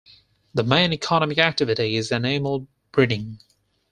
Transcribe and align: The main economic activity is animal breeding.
The 0.55 0.63
main 0.63 0.93
economic 0.93 1.37
activity 1.37 1.95
is 1.95 2.11
animal 2.11 2.67
breeding. 2.91 3.37